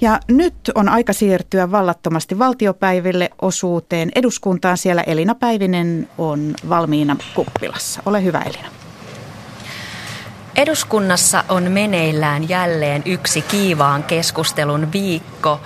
[0.00, 4.78] Ja nyt on aika siirtyä vallattomasti valtiopäiville osuuteen eduskuntaan.
[4.78, 8.02] Siellä Elina Päivinen on valmiina kuppilassa.
[8.06, 8.85] Ole hyvä Elina.
[10.56, 15.60] Eduskunnassa on meneillään jälleen yksi kiivaan keskustelun viikko.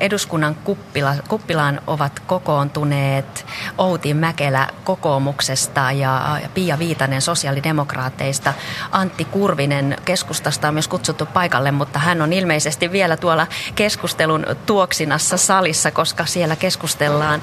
[0.00, 3.46] Eduskunnan kuppila, kuppilaan ovat kokoontuneet
[3.78, 8.54] Outi Mäkelä kokoomuksesta ja Pia Viitanen sosiaalidemokraateista.
[8.92, 15.36] Antti Kurvinen keskustasta on myös kutsuttu paikalle, mutta hän on ilmeisesti vielä tuolla keskustelun tuoksinassa
[15.36, 17.42] salissa, koska siellä keskustellaan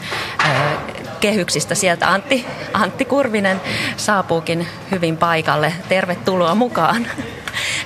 [1.20, 1.76] kehyksistä.
[1.76, 3.62] Sieltä Antti, Antti Kurvinen
[3.98, 5.74] saapuukin hyvin paikalle.
[5.90, 7.08] Tervetuloa mukaan.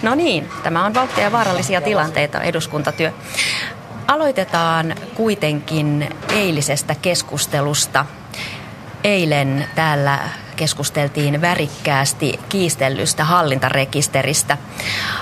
[0.02, 3.12] No niin, tämä on vauhtia ja vaarallisia tilanteita eduskuntatyö.
[4.08, 8.06] Aloitetaan kuitenkin eilisestä keskustelusta.
[9.04, 10.20] Eilen täällä
[10.60, 14.58] keskusteltiin värikkäästi kiistellystä hallintarekisteristä.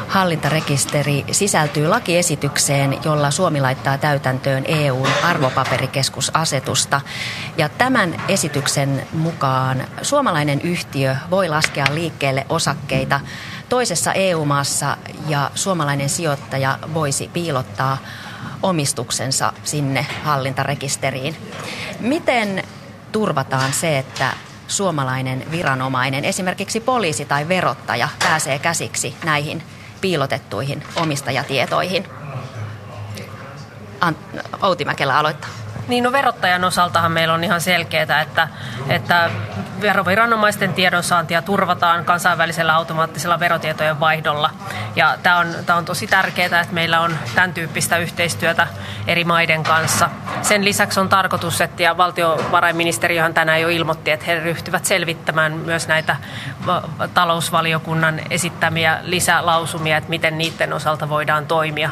[0.08, 7.02] Hallintarekisteri sisältyy lakiesitykseen, jolla Suomi laittaa täytäntöön EUn arvopaperikeskusasetusta.
[7.58, 13.20] Ja tämän esityksen mukaan suomalainen yhtiö voi laskea liikkeelle osakkeita
[13.70, 17.98] toisessa EU-maassa ja suomalainen sijoittaja voisi piilottaa
[18.64, 21.36] omistuksensa sinne hallintarekisteriin.
[22.00, 22.64] Miten
[23.12, 24.34] turvataan se, että
[24.68, 29.64] suomalainen viranomainen, esimerkiksi poliisi tai verottaja, pääsee käsiksi näihin
[30.02, 32.17] piilotettuihin omistajatietoihin?
[34.62, 35.50] Outi Mäkelä aloittaa.
[35.88, 38.48] Niin no verottajan osaltahan meillä on ihan selkeää, että,
[38.90, 39.30] että
[39.82, 44.50] veroviranomaisten tiedonsaantia turvataan kansainvälisellä automaattisella verotietojen vaihdolla.
[44.96, 48.68] Ja tämä on, tämä on tosi tärkeää, että meillä on tämän tyyppistä yhteistyötä
[49.08, 50.10] eri maiden kanssa.
[50.42, 55.88] Sen lisäksi on tarkoitus, että ja valtiovarainministeriöhän tänään jo ilmoitti, että he ryhtyvät selvittämään myös
[55.88, 56.16] näitä
[57.14, 61.90] talousvaliokunnan esittämiä lisälausumia, että miten niiden osalta voidaan toimia.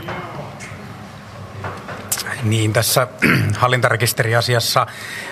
[2.45, 3.07] Niin, tässä
[3.57, 4.81] hallintarekisteriasiassa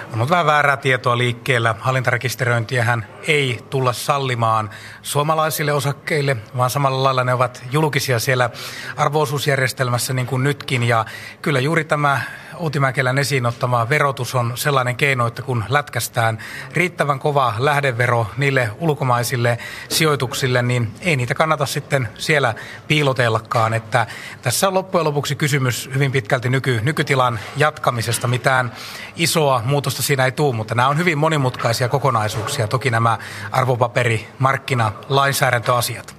[0.07, 1.75] on ollut vähän väärää tietoa liikkeellä.
[1.79, 4.69] Hallintarekisteröintiähän ei tulla sallimaan
[5.01, 8.49] suomalaisille osakkeille, vaan samalla lailla ne ovat julkisia siellä
[8.97, 10.83] arvoosuusjärjestelmässä niin kuin nytkin.
[10.83, 11.05] Ja
[11.41, 12.21] kyllä juuri tämä
[12.55, 16.37] Outi Mäkelän esiin ottama verotus on sellainen keino, että kun lätkästään
[16.73, 19.57] riittävän kova lähdevero niille ulkomaisille
[19.89, 22.53] sijoituksille, niin ei niitä kannata sitten siellä
[22.87, 23.73] piilotellakaan.
[23.73, 24.07] Että
[24.41, 28.27] tässä on loppujen lopuksi kysymys hyvin pitkälti nyky, nykytilan jatkamisesta.
[28.27, 28.71] Mitään
[29.15, 32.67] isoa muutosta siinä ei tule, mutta nämä on hyvin monimutkaisia kokonaisuuksia.
[32.67, 33.12] Toki nämä
[33.51, 36.15] arvopaperimarkkina lainsäädäntöasiat.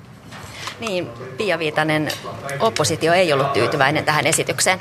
[0.81, 2.13] Niin, Pia Viitanen,
[2.61, 4.81] oppositio ei ollut tyytyväinen tähän esitykseen.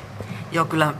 [0.51, 0.93] Joo, kyllä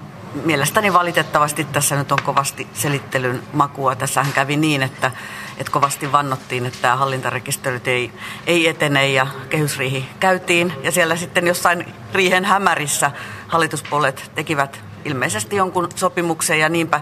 [0.45, 3.95] mielestäni valitettavasti tässä nyt on kovasti selittelyn makua.
[3.95, 5.11] Tässähän kävi niin, että,
[5.57, 8.11] että kovasti vannottiin, että tämä hallintarekisterit ei,
[8.47, 10.73] ei etene ja kehysriihi käytiin.
[10.83, 13.11] Ja siellä sitten jossain riihen hämärissä
[13.47, 17.01] hallituspuolet tekivät ilmeisesti jonkun sopimuksen ja niinpä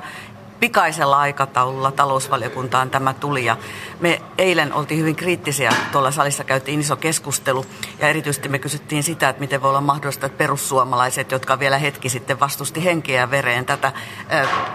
[0.62, 3.46] pikaisella aikataululla talousvaliokuntaan tämä tuli.
[3.46, 3.58] Ja
[4.00, 7.66] me eilen oltiin hyvin kriittisiä, tuolla salissa käytiin iso keskustelu
[8.00, 12.10] ja erityisesti me kysyttiin sitä, että miten voi olla mahdollista, että perussuomalaiset, jotka vielä hetki
[12.10, 13.92] sitten vastusti henkeä ja vereen tätä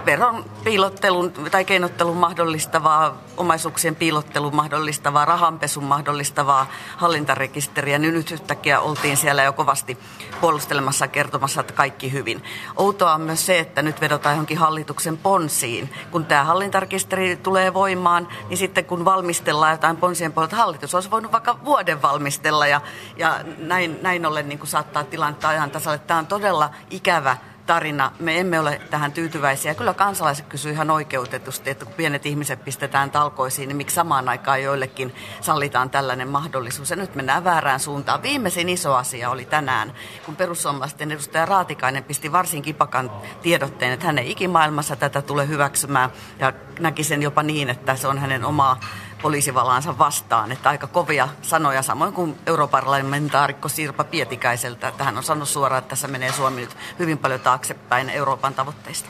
[0.06, 9.16] veron piilottelun tai keinottelun mahdollistavaa, omaisuuksien piilottelun mahdollistavaa, rahanpesun mahdollistavaa hallintarekisteriä, niin nyt yhtäkkiä oltiin
[9.16, 9.98] siellä jo kovasti
[10.41, 12.44] puolustelemassa kertomassa, että kaikki hyvin.
[12.76, 16.10] Outoa on myös se, että nyt vedotaan johonkin hallituksen ponsiin, ponsisiin.
[16.10, 21.32] Kun tämä hallintarekisteri tulee voimaan, niin sitten kun valmistellaan jotain ponsien puolelta, hallitus olisi voinut
[21.32, 22.81] vaikka vuoden valmistella ja,
[23.16, 25.98] ja näin, näin ollen niin kuin saattaa tilannetta ajan tasalle.
[25.98, 28.12] Tämä on todella ikävä tarina.
[28.19, 29.75] Me emme ole tähän tyytyväisiä.
[29.75, 34.62] Kyllä kansalaiset kysyvät ihan oikeutetusti, että kun pienet ihmiset pistetään talkoisiin, niin miksi samaan aikaan
[34.62, 36.91] joillekin sallitaan tällainen mahdollisuus.
[36.91, 38.22] Ja nyt mennään väärään suuntaan.
[38.22, 39.93] Viimeisin iso asia oli tänään,
[40.26, 43.10] kun perussuomalaisten edustaja Raatikainen pisti varsin kipakan
[43.43, 48.09] tiedotteen, että hän ei ikimaailmassa tätä tule hyväksymään ja näki sen jopa niin, että se
[48.09, 48.81] on hänen omaa
[49.22, 50.53] poliisivalaansa vastaan.
[50.53, 55.88] Että aika kovia sanoja, samoin kuin europarlamentaarikko Sirpa Pietikäiseltä, että hän on sanonut suoraan, että
[55.88, 59.08] tässä menee Suomi nyt hyvin paljon taaksepäin Euroopan tavoitteista.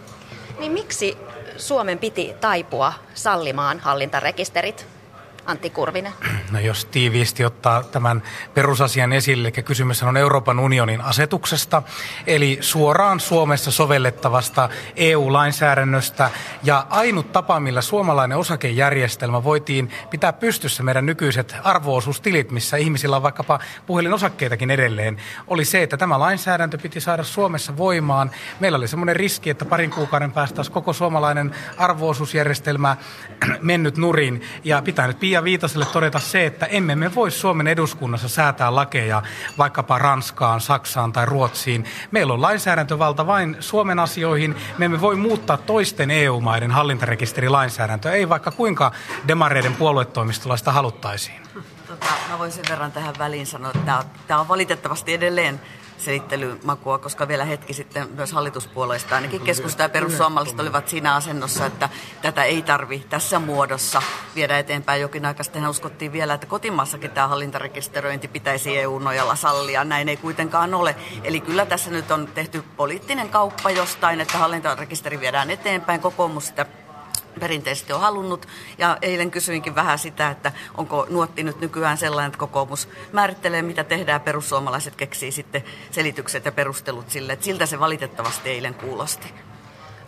[0.58, 1.18] Niin miksi
[1.56, 4.95] Suomen piti taipua sallimaan hallintarekisterit?
[5.46, 6.12] Antti Kurvinen?
[6.50, 8.22] No jos tiiviisti ottaa tämän
[8.54, 11.82] perusasian esille, eli kysymys on Euroopan unionin asetuksesta,
[12.26, 16.30] eli suoraan Suomessa sovellettavasta EU-lainsäädännöstä,
[16.62, 23.22] ja ainut tapa, millä suomalainen osakejärjestelmä voitiin pitää pystyssä meidän nykyiset arvoosuustilit, missä ihmisillä on
[23.22, 25.16] vaikkapa puhelinosakkeitakin edelleen,
[25.46, 28.30] oli se, että tämä lainsäädäntö piti saada Suomessa voimaan.
[28.60, 32.96] Meillä oli semmoinen riski, että parin kuukauden päästä koko suomalainen arvoosuusjärjestelmä
[33.60, 38.28] mennyt nurin, ja pitää nyt Pia Viitaselle todeta se, että emme me voi Suomen eduskunnassa
[38.28, 39.22] säätää lakeja
[39.58, 41.84] vaikkapa Ranskaan, Saksaan tai Ruotsiin.
[42.10, 44.56] Meillä on lainsäädäntövalta vain Suomen asioihin.
[44.78, 48.92] Me emme voi muuttaa toisten EU-maiden hallintarekisterilainsäädäntöä, ei vaikka kuinka
[49.28, 51.45] demareiden puoluetoimistolla sitä haluttaisiin.
[52.00, 55.60] Tota, mä voin sen verran tähän väliin sanoa, että tämä on valitettavasti edelleen
[55.98, 61.88] selittelymakua, koska vielä hetki sitten myös hallituspuolueista, ainakin keskusta ja perussuomalaiset olivat siinä asennossa, että
[62.22, 64.02] tätä ei tarvi tässä muodossa
[64.34, 65.00] viedä eteenpäin.
[65.00, 69.84] Jokin aika sitten uskottiin vielä, että kotimaassakin tämä hallintarekisteröinti pitäisi EU-nojalla sallia.
[69.84, 70.96] Näin ei kuitenkaan ole.
[71.24, 76.00] Eli kyllä tässä nyt on tehty poliittinen kauppa jostain, että hallintarekisteri viedään eteenpäin.
[76.00, 76.66] Kokoomus sitä
[77.40, 78.46] perinteisesti on halunnut.
[78.78, 83.84] Ja eilen kysyinkin vähän sitä, että onko nuotti nyt nykyään sellainen, että kokoomus määrittelee, mitä
[83.84, 87.32] tehdään, perussuomalaiset keksii sitten selitykset ja perustelut sille.
[87.32, 89.34] Että siltä se valitettavasti eilen kuulosti.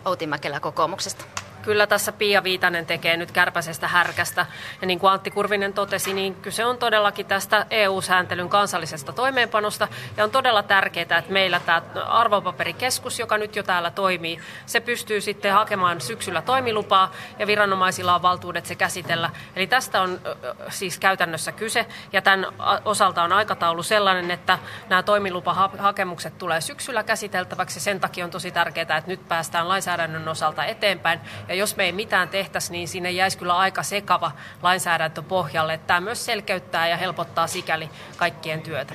[0.05, 1.25] Outi Mäkelä kokoomuksesta
[1.61, 4.45] kyllä tässä Pia Viitanen tekee nyt kärpäisestä härkästä.
[4.81, 9.87] Ja niin kuin Antti Kurvinen totesi, niin kyse on todellakin tästä EU-sääntelyn kansallisesta toimeenpanosta.
[10.17, 15.21] Ja on todella tärkeää, että meillä tämä arvopaperikeskus, joka nyt jo täällä toimii, se pystyy
[15.21, 19.29] sitten hakemaan syksyllä toimilupaa ja viranomaisilla on valtuudet se käsitellä.
[19.55, 20.21] Eli tästä on
[20.69, 21.85] siis käytännössä kyse.
[22.13, 22.45] Ja tämän
[22.85, 24.59] osalta on aikataulu sellainen, että
[24.89, 27.79] nämä toimilupahakemukset tulee syksyllä käsiteltäväksi.
[27.79, 31.19] Sen takia on tosi tärkeää, että nyt päästään lainsäädännön osalta eteenpäin.
[31.49, 34.31] Ja jos me ei mitään tehtäisi, niin sinne jäisi kyllä aika sekava
[34.61, 35.79] lainsäädäntö pohjalle.
[35.87, 38.93] Tämä myös selkeyttää ja helpottaa sikäli kaikkien työtä.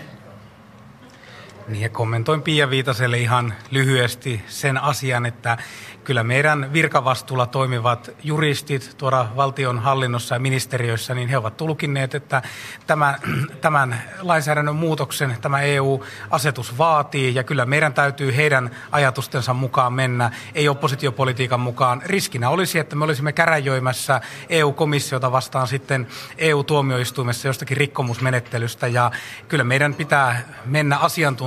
[1.69, 5.59] Niin kommentoin Pia Viitaselle ihan lyhyesti sen asian, että
[6.05, 12.43] kyllä meidän virkavastuulla toimivat juristit tuolla valtion hallinnossa ja ministeriöissä, niin he ovat tulkinneet, että
[12.87, 13.15] tämän,
[13.61, 20.69] tämän lainsäädännön muutoksen tämä EU-asetus vaatii, ja kyllä meidän täytyy heidän ajatustensa mukaan mennä, ei
[20.69, 22.03] oppositiopolitiikan mukaan.
[22.07, 26.07] Riskinä olisi, että me olisimme käräjöimässä EU-komissiota vastaan sitten
[26.39, 29.11] EU-tuomioistuimessa jostakin rikkomusmenettelystä, ja
[29.49, 30.99] kyllä meidän pitää mennä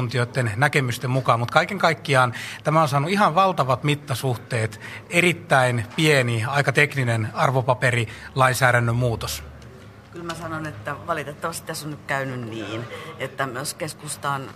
[0.08, 2.34] asiantuntijoiden näkemysten mukaan, mutta kaiken kaikkiaan
[2.64, 9.44] tämä on saanut ihan valtavat mittasuhteet suhteet erittäin pieni, aika tekninen arvopaperilainsäädännön muutos.
[10.18, 12.84] Kyllä mä sanon, että valitettavasti tässä on nyt käynyt niin,
[13.20, 14.50] että myös keskusta on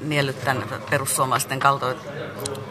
[0.00, 1.58] niellyt tämän perussuomalaisten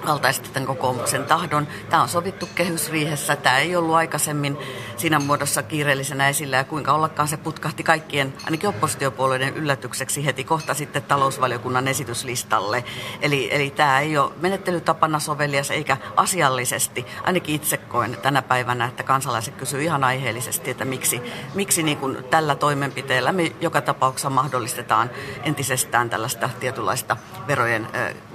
[0.06, 1.68] kaltaisesti tämän kokoomuksen tahdon.
[1.90, 3.36] Tämä on sovittu kehysriihessä.
[3.36, 4.58] Tämä ei ollut aikaisemmin
[4.98, 10.74] siinä muodossa kiireellisenä esillä ja kuinka ollakaan se putkahti kaikkien, ainakin oppositiopuolueiden yllätykseksi heti kohta
[10.74, 12.84] sitten talousvaliokunnan esityslistalle.
[13.22, 17.06] Eli, eli tämä ei ole menettelytapana sovelias eikä asiallisesti.
[17.24, 21.22] Ainakin itse koen tänä päivänä, että kansalaiset kysyvät ihan aiheellisesti, että miksi,
[21.54, 25.10] miksi niin kuin tällä toimenpiteellä me joka tapauksessa mahdollistetaan
[25.44, 27.18] entisestään tällaista tietynlaista
[27.48, 27.88] verojen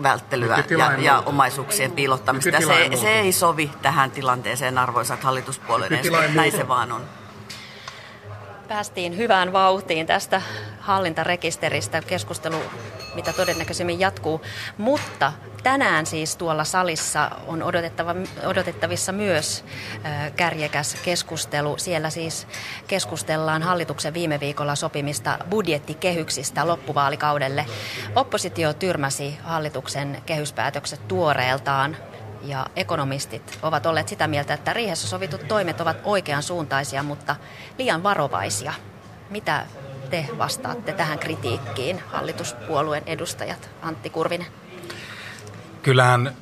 [0.03, 2.61] välttelyä ja, ja omaisuuksien piilottamista.
[2.61, 6.01] Se, se ei sovi tähän tilanteeseen, arvoisat hallituspuolueiden.
[6.35, 7.05] Näin se vaan on
[8.69, 10.43] päästiin hyvään vauhtiin tästä
[10.81, 12.03] hallintarekisteristä.
[12.03, 12.57] Keskustelu,
[13.15, 14.43] mitä todennäköisemmin jatkuu.
[14.79, 15.33] Mutta
[15.63, 18.15] tänään siis tuolla salissa on odotettava,
[18.47, 19.65] odotettavissa myös
[20.37, 21.79] kärjekäs keskustelu.
[21.79, 22.47] Siellä siis
[22.87, 27.67] keskustellaan hallituksen viime viikolla sopimista budjettikehyksistä loppuvaalikaudelle.
[28.15, 31.97] Oppositio tyrmäsi hallituksen kehyspäätökset tuoreeltaan
[32.43, 37.37] ja ekonomistit ovat olleet sitä mieltä, että riihessä sovitut toimet ovat oikean suuntaisia, mutta
[37.79, 38.73] liian varovaisia.
[39.31, 39.67] Mitä
[40.15, 44.47] te vastaatte tähän kritiikkiin, hallituspuolueen edustajat Antti Kurvinen?
[45.83, 46.37] Kyllähän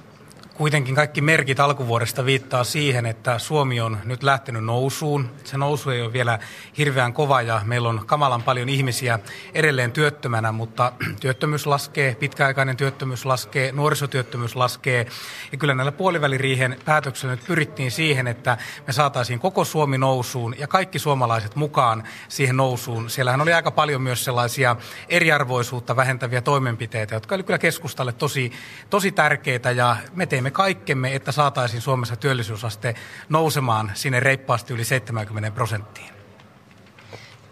[0.54, 5.30] Kuitenkin kaikki merkit alkuvuodesta viittaa siihen, että Suomi on nyt lähtenyt nousuun.
[5.44, 6.38] Se nousu ei ole vielä
[6.78, 9.18] hirveän kova ja meillä on kamalan paljon ihmisiä
[9.54, 15.06] edelleen työttömänä, mutta työttömyys laskee, pitkäaikainen työttömyys laskee, nuorisotyöttömyys laskee.
[15.52, 20.66] Ja kyllä näillä puoliväliriihen päätöksillä nyt pyrittiin siihen, että me saataisiin koko Suomi nousuun ja
[20.66, 23.10] kaikki suomalaiset mukaan siihen nousuun.
[23.10, 24.76] Siellähän oli aika paljon myös sellaisia
[25.08, 28.52] eriarvoisuutta vähentäviä toimenpiteitä, jotka oli kyllä keskustalle tosi,
[28.90, 32.94] tosi tärkeitä ja me teemme kaikkemme, että saataisiin Suomessa työllisyysaste
[33.28, 36.12] nousemaan sinne reippaasti yli 70 prosenttiin.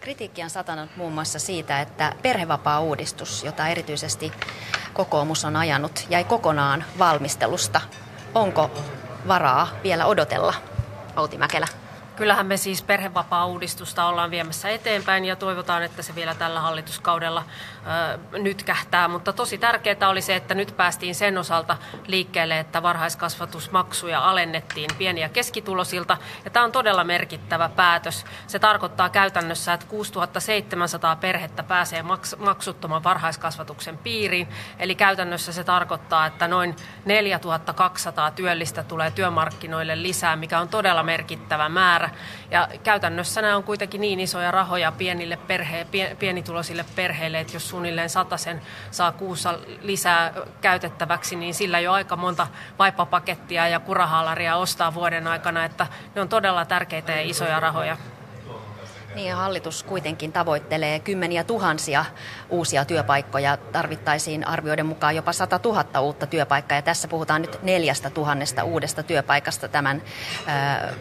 [0.00, 4.32] Kritiikki on satanut muun muassa siitä, että perhevapaa-uudistus, jota erityisesti
[4.92, 7.80] kokoomus on ajanut, jäi kokonaan valmistelusta.
[8.35, 8.70] Onko
[9.28, 10.54] varaa vielä odotella,
[11.16, 11.66] Outi Mäkelä?
[12.17, 17.45] Kyllähän me siis perhevapaa-uudistusta ollaan viemässä eteenpäin ja toivotaan, että se vielä tällä hallituskaudella
[18.33, 19.09] ö, nyt kähtää.
[19.09, 21.76] Mutta tosi tärkeää oli se, että nyt päästiin sen osalta
[22.07, 26.17] liikkeelle, että varhaiskasvatusmaksuja alennettiin pieni- ja keskitulosilta.
[26.45, 28.25] Ja tämä on todella merkittävä päätös.
[28.47, 34.49] Se tarkoittaa käytännössä, että 6700 perhettä pääsee maks- maksuttoman varhaiskasvatuksen piiriin.
[34.79, 41.69] Eli käytännössä se tarkoittaa, että noin 4200 työllistä tulee työmarkkinoille lisää, mikä on todella merkittävä
[41.69, 42.10] määrä.
[42.50, 45.87] Ja käytännössä nämä on kuitenkin niin isoja rahoja pienille perhe,
[46.19, 52.47] pienituloisille perheille, että jos suunnilleen sen saa kuussa lisää käytettäväksi, niin sillä jo aika monta
[52.79, 57.97] vaippapakettia ja kurahalaria ostaa vuoden aikana, että ne on todella tärkeitä ja isoja rahoja.
[59.14, 62.05] Niin, hallitus kuitenkin tavoittelee kymmeniä tuhansia
[62.50, 63.57] uusia työpaikkoja.
[63.57, 66.79] Tarvittaisiin arvioiden mukaan jopa 100 000 uutta työpaikkaa.
[66.79, 70.02] Ja tässä puhutaan nyt neljästä tuhannesta uudesta työpaikasta tämän
[70.47, 70.93] ää,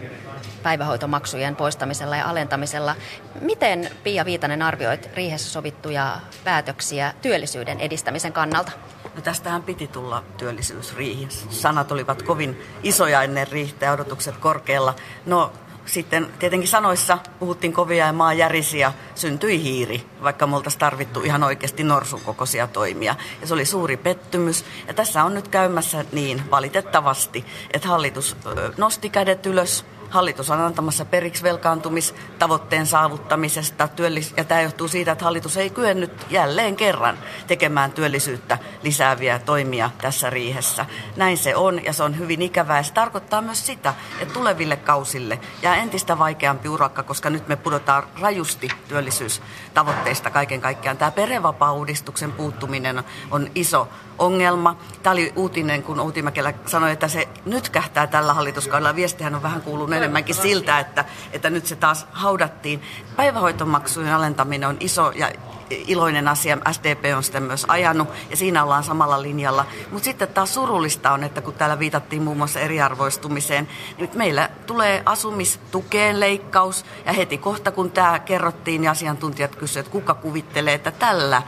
[0.64, 2.96] päivähoitomaksujen poistamisella ja alentamisella.
[3.42, 8.72] Miten Pia Viitanen arvioit riihessä sovittuja päätöksiä työllisyyden edistämisen kannalta?
[9.16, 11.28] No tästähän piti tulla työllisyysriihi.
[11.50, 14.96] Sanat olivat kovin isoja ennen riihtä ja odotukset korkealla.
[15.26, 15.52] No
[15.90, 21.22] sitten tietenkin sanoissa puhuttiin kovia ja maa järisi ja syntyi hiiri, vaikka me oltaisiin tarvittu
[21.22, 23.16] ihan oikeasti norsun kokoisia toimia.
[23.42, 24.66] Ja se oli suuri pettymys.
[24.88, 28.38] Ja tässä on nyt käymässä niin valitettavasti, että hallitus
[28.78, 33.90] nosti kädet ylös Hallitus on antamassa periksi velkaantumistavoitteen saavuttamisesta.
[34.38, 40.30] Ja tämä johtuu siitä, että hallitus ei kyennyt jälleen kerran tekemään työllisyyttä lisääviä toimia tässä
[40.30, 40.86] riihessä.
[41.16, 42.84] Näin se on ja se on hyvin ikävää.
[42.84, 48.04] se tarkoittaa myös sitä, että tuleville kausille jää entistä vaikeampi urakka, koska nyt me pudotaan
[48.22, 50.98] rajusti työllisyystavoitteista kaiken kaikkiaan.
[50.98, 53.88] Tämä perhevapaa-uudistuksen puuttuminen on iso
[54.18, 54.76] ongelma.
[55.04, 58.96] Tämä oli uutinen, kun Outi Mäkelä sanoi, että se nyt kähtää tällä hallituskaudella.
[58.96, 62.82] Viestihän on vähän kuulunut enemmänkin siltä, että, että nyt se taas haudattiin.
[63.16, 65.32] Päivähoitomaksujen alentaminen on iso ja
[65.70, 66.58] iloinen asia.
[66.72, 69.66] SDP on sitä myös ajanut ja siinä ollaan samalla linjalla.
[69.92, 75.04] Mutta sitten taas surullista on, että kun täällä viitattiin muun muassa eriarvoistumiseen, niin meillä tulee
[75.06, 80.92] asumistukeen leikkaus ja heti kohta kun tämä kerrottiin ja asiantuntijat kysyivät, että kuka kuvittelee, että
[80.92, 81.42] tällä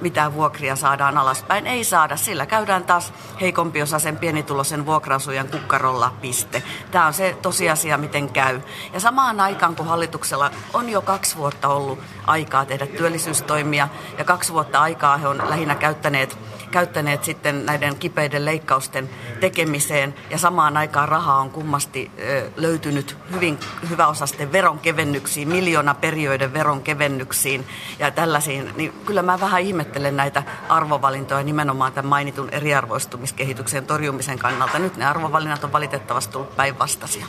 [0.00, 1.66] mitä vuokria saadaan alaspäin.
[1.66, 6.62] Ei saada, sillä käydään taas heikompi osa sen pienituloisen vuokrasujan kukkarolla piste.
[6.90, 8.60] Tämä on se tosiasia, miten käy.
[8.92, 11.98] Ja samaan aikaan, kun hallituksella on jo kaksi vuotta ollut
[12.30, 16.38] aikaa tehdä työllisyystoimia ja kaksi vuotta aikaa he on lähinnä käyttäneet
[16.70, 19.10] käyttäneet sitten näiden kipeiden leikkausten
[19.40, 22.10] tekemiseen ja samaan aikaan rahaa on kummasti
[22.56, 23.58] löytynyt hyvin
[23.90, 27.66] hyväosasten veronkevennyksiin, miljoona periöiden veronkevennyksiin
[27.98, 34.78] ja tällaisiin, niin kyllä mä vähän ihmettelen näitä arvovalintoja nimenomaan tämän mainitun eriarvoistumiskehityksen torjumisen kannalta.
[34.78, 37.26] Nyt ne arvovalinnat on valitettavasti tullut päinvastaisia.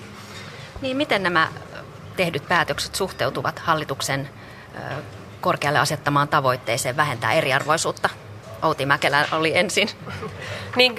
[0.82, 1.48] Niin miten nämä
[2.18, 4.30] tehdyt päätökset suhteutuvat hallituksen
[5.42, 8.10] korkealle asettamaan tavoitteeseen vähentää eriarvoisuutta?
[8.62, 9.90] Outi Mäkelä oli ensin.
[10.76, 10.96] Niin,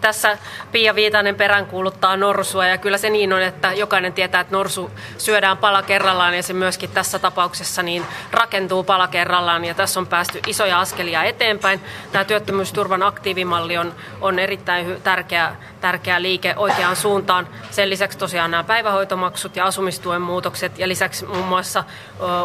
[0.00, 0.38] tässä
[0.72, 5.56] Pia Viitanen peräänkuuluttaa norsua ja kyllä se niin on, että jokainen tietää, että norsu syödään
[5.56, 10.40] pala kerrallaan ja se myöskin tässä tapauksessa niin rakentuu pala kerrallaan ja tässä on päästy
[10.46, 11.80] isoja askelia eteenpäin.
[12.12, 17.48] Tämä työttömyysturvan aktiivimalli on, on erittäin tärkeä, tärkeä liike oikeaan suuntaan.
[17.70, 21.84] Sen lisäksi tosiaan nämä päivähoitomaksut ja asumistuen muutokset ja lisäksi muun muassa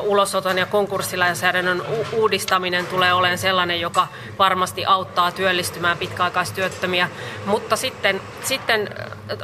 [0.01, 4.07] ulosoton ja konkurssilainsäädännön uudistaminen tulee olemaan sellainen, joka
[4.39, 7.09] varmasti auttaa työllistymään pitkäaikaistyöttömiä.
[7.45, 8.89] Mutta sitten, sitten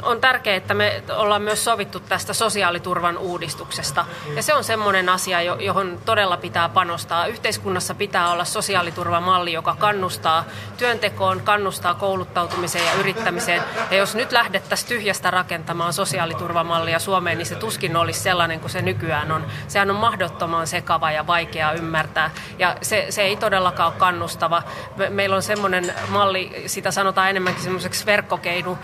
[0.02, 4.04] on tärkeää, että me ollaan myös sovittu tästä sosiaaliturvan uudistuksesta.
[4.36, 7.26] Ja se on semmoinen asia, johon todella pitää panostaa.
[7.26, 10.44] Yhteiskunnassa pitää olla sosiaaliturvamalli, joka kannustaa
[10.76, 13.62] työntekoon, kannustaa kouluttautumiseen ja yrittämiseen.
[13.90, 18.82] Ja jos nyt lähdettäisiin tyhjästä rakentamaan sosiaaliturvamallia Suomeen, niin se tuskin olisi sellainen kuin se
[18.82, 19.46] nykyään on.
[19.68, 22.30] Sehän on mahdottoman sekava ja vaikea ymmärtää.
[22.58, 24.62] Ja se, se ei todellakaan ole kannustava
[25.10, 28.78] meillä on semmoinen malli, sitä sanotaan enemmänkin semmoiseksi verkkokeinu,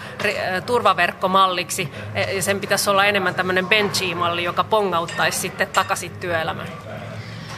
[0.90, 6.68] turvaverkkomalliksi, e, ja sen pitäisi olla enemmän tämmöinen benchy-malli, joka pongauttaisi sitten takaisin työelämään.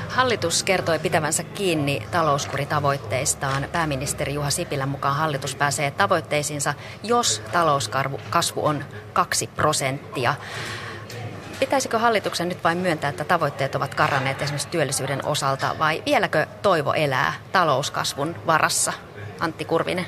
[0.08, 3.68] Hallitus kertoi pitävänsä kiinni talouskuritavoitteistaan.
[3.72, 10.34] Pääministeri Juha Sipilän mukaan hallitus pääsee tavoitteisiinsa, jos talouskasvu on 2 prosenttia.
[11.60, 16.92] Pitäisikö hallituksen nyt vain myöntää, että tavoitteet ovat karanneet esimerkiksi työllisyyden osalta vai vieläkö toivo
[16.92, 18.92] elää talouskasvun varassa?
[19.40, 20.06] Antti Kurvinen.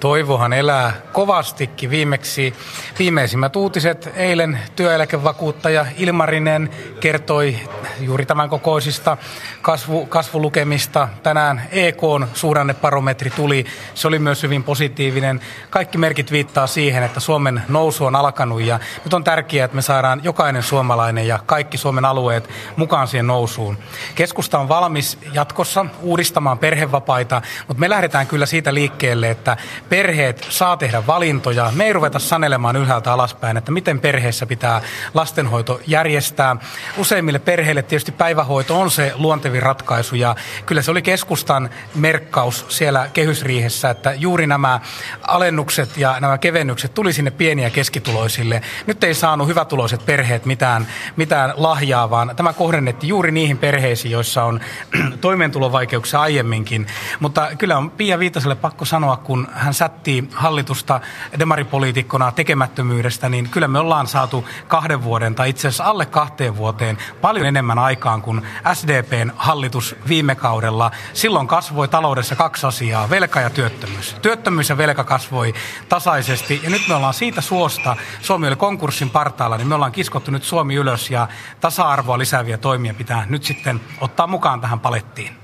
[0.00, 1.90] Toivohan elää kovastikin.
[1.90, 2.54] Viimeksi
[2.98, 7.56] viimeisimmät uutiset eilen työeläkevakuuttaja Ilmarinen kertoi
[8.00, 9.16] juuri tämän kokoisista
[9.62, 11.08] kasvu, kasvulukemista.
[11.22, 13.66] Tänään EKn suhdanneparometri tuli.
[13.94, 15.40] Se oli myös hyvin positiivinen.
[15.70, 19.82] Kaikki merkit viittaa siihen, että Suomen nousu on alkanut ja nyt on tärkeää, että me
[19.82, 23.78] saadaan jokainen suomalainen ja kaikki Suomen alueet mukaan siihen nousuun.
[24.14, 29.56] Keskusta on valmis jatkossa uudistamaan perhevapaita, mutta me lähdetään kyllä siitä liikkeelle, että
[29.90, 31.72] perheet saa tehdä valintoja.
[31.74, 34.82] Me ei ruveta sanelemaan ylhäältä alaspäin, että miten perheessä pitää
[35.14, 36.56] lastenhoito järjestää.
[36.96, 43.08] Useimmille perheille tietysti päivähoito on se luontevin ratkaisu ja kyllä se oli keskustan merkkaus siellä
[43.12, 44.80] kehysriihessä, että juuri nämä
[45.22, 48.62] alennukset ja nämä kevennykset tuli sinne pieniä keskituloisille.
[48.86, 54.44] Nyt ei saanut hyvätuloiset perheet mitään, mitään lahjaa, vaan tämä kohdennettiin juuri niihin perheisiin, joissa
[54.44, 54.60] on
[55.20, 56.86] toimeentulovaikeuksia aiemminkin.
[57.20, 61.00] Mutta kyllä on Pia Viitaselle pakko sanoa, kun hän sätti hallitusta
[61.38, 66.98] demaripoliitikkona tekemättömyydestä, niin kyllä me ollaan saatu kahden vuoden tai itse asiassa alle kahteen vuoteen
[67.20, 70.90] paljon enemmän aikaan kuin SDPn hallitus viime kaudella.
[71.12, 74.16] Silloin kasvoi taloudessa kaksi asiaa, velka ja työttömyys.
[74.22, 75.54] Työttömyys ja velka kasvoi
[75.88, 80.30] tasaisesti ja nyt me ollaan siitä suosta, Suomi oli konkurssin partaalla, niin me ollaan kiskottu
[80.30, 81.28] nyt Suomi ylös ja
[81.60, 85.39] tasa-arvoa lisääviä toimia pitää nyt sitten ottaa mukaan tähän palettiin.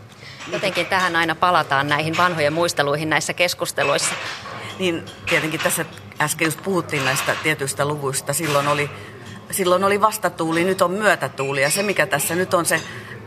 [0.53, 4.15] Jotenkin tähän aina palataan näihin vanhojen muisteluihin näissä keskusteluissa.
[4.79, 5.85] Niin tietenkin tässä
[6.21, 8.33] äsken just puhuttiin näistä tietyistä luvuista.
[8.33, 8.91] Silloin oli,
[9.51, 11.63] silloin oli vastatuuli, nyt on myötätuuli.
[11.63, 12.81] Ja se mikä tässä nyt on se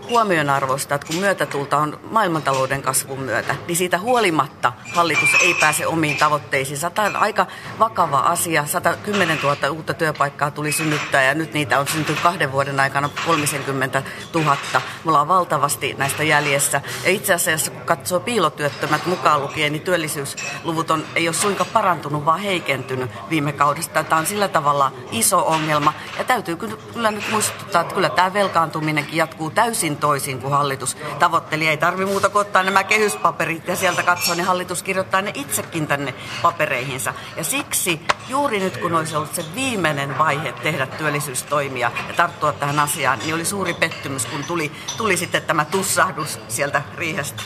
[0.10, 6.18] huomionarvoista, että kun myötätulta on maailmantalouden kasvun myötä, niin siitä huolimatta hallitus ei pääse omiin
[6.18, 6.89] tavoitteisiinsa.
[6.89, 7.46] Tämä on aika
[7.80, 8.66] vakava asia.
[8.66, 14.04] 110 000 uutta työpaikkaa tuli synnyttää ja nyt niitä on syntynyt kahden vuoden aikana 30
[14.34, 14.58] 000.
[14.74, 16.82] Me ollaan valtavasti näistä jäljessä.
[17.04, 22.25] Ja itse asiassa kun katsoo piilotyöttömät mukaan lukien, niin työllisyysluvut on, ei ole suinkaan parantunut,
[22.25, 24.04] vaan heikentynyt viime kaudesta.
[24.04, 25.94] Tämä on sillä tavalla iso ongelma.
[26.18, 31.68] Ja täytyy kyllä nyt muistuttaa, että kyllä tämä velkaantuminenkin jatkuu täysin toisin kuin hallitus tavoitteli.
[31.68, 35.88] Ei tarvi muuta kuin ottaa nämä kehyspaperit ja sieltä katsoa, niin hallitus kirjoittaa ne itsekin
[35.88, 37.13] tänne papereihinsa.
[37.38, 42.79] Ja siksi juuri nyt, kun olisi ollut se viimeinen vaihe tehdä työllisyystoimia ja tarttua tähän
[42.79, 47.44] asiaan, niin oli suuri pettymys, kun tuli, tuli sitten tämä tussahdus sieltä riihestä.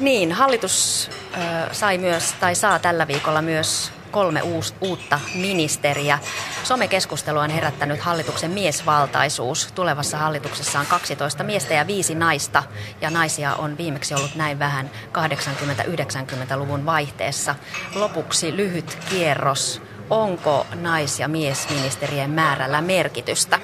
[0.00, 6.18] Niin, hallitus äh, sai myös, tai saa tällä viikolla myös kolme uus, uutta ministeriä.
[6.64, 9.72] Somekeskustelu on herättänyt hallituksen miesvaltaisuus.
[9.74, 12.62] Tulevassa hallituksessa on 12 miestä ja viisi naista,
[13.00, 17.54] ja naisia on viimeksi ollut näin vähän 80-90-luvun vaihteessa.
[17.94, 19.82] Lopuksi lyhyt kierros.
[20.10, 23.60] Onko nais- ja miesministerien määrällä merkitystä?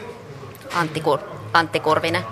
[0.74, 2.24] Antti, Kur- Antti Kurvinen.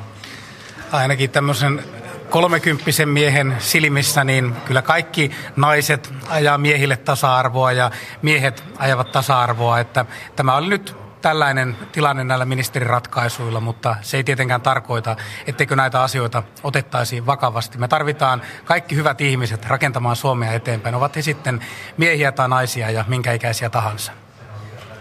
[0.92, 1.84] Ainakin tämmöisen
[2.30, 7.90] kolmekymppisen miehen silmissä, niin kyllä kaikki naiset ajaa miehille tasa-arvoa ja
[8.22, 9.80] miehet ajavat tasa-arvoa.
[9.80, 10.04] Että
[10.36, 16.42] tämä oli nyt tällainen tilanne näillä ministeriratkaisuilla, mutta se ei tietenkään tarkoita, etteikö näitä asioita
[16.62, 17.78] otettaisiin vakavasti.
[17.78, 21.60] Me tarvitaan kaikki hyvät ihmiset rakentamaan Suomea eteenpäin, ovat he sitten
[21.96, 24.12] miehiä tai naisia ja minkä ikäisiä tahansa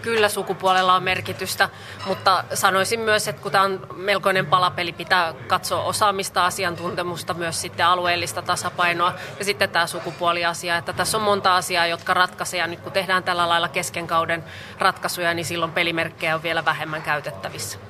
[0.02, 1.68] kyllä sukupuolella on merkitystä,
[2.06, 7.86] mutta sanoisin myös, että kun tämä on melkoinen palapeli, pitää katsoa osaamista, asiantuntemusta, myös sitten
[7.86, 12.80] alueellista tasapainoa ja sitten tämä sukupuoliasia, että tässä on monta asiaa, jotka ratkaisee ja nyt
[12.80, 14.44] kun tehdään tällä lailla kesken kauden
[14.78, 17.87] ratkaisuja, niin silloin pelimerkkejä on vielä vähemmän käytettävissä.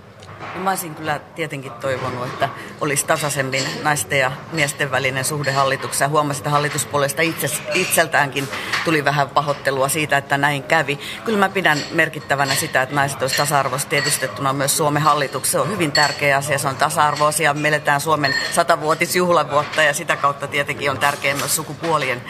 [0.54, 2.48] Niin mä olisin kyllä tietenkin toivonut, että
[2.80, 6.08] olisi tasaisemmin naisten ja miesten välinen suhde hallituksessa.
[6.08, 8.48] Huomasin, että hallituspuolesta itse, itseltäänkin
[8.84, 10.98] tuli vähän pahoittelua siitä, että näin kävi.
[11.24, 15.58] Kyllä mä pidän merkittävänä sitä, että naiset olisivat tasa-arvoisesti edustettuna myös Suomen hallituksessa.
[15.58, 17.54] Se on hyvin tärkeä asia, se on tasa-arvoasia.
[17.54, 22.22] Me eletään Suomen satavuotisjuhlavuotta ja sitä kautta tietenkin on tärkeä myös sukupuolien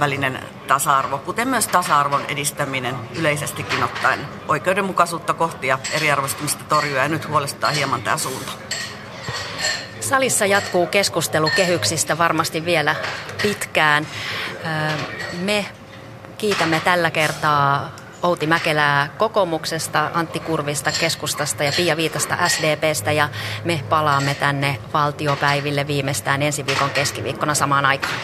[0.00, 6.98] välinen tasa-arvo, kuten myös tasa-arvon edistäminen yleisestikin ottaen oikeudenmukaisuutta kohti ja eriarvoistumista torjua.
[6.98, 8.52] Ja nyt huolestuttaa hieman tämä suunta.
[10.00, 12.94] Salissa jatkuu keskustelu kehyksistä varmasti vielä
[13.42, 14.06] pitkään.
[15.40, 15.66] Me
[16.38, 17.90] kiitämme tällä kertaa
[18.22, 23.28] Outi Mäkelää kokoomuksesta, Antti Kurvista keskustasta ja Pia Viitasta SDPstä ja
[23.64, 28.14] me palaamme tänne valtiopäiville viimeistään ensi viikon keskiviikkona samaan aikaan.